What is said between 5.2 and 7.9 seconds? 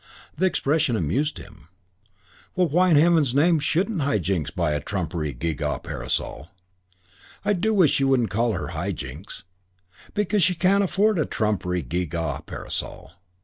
gee gaw parasol?" "I do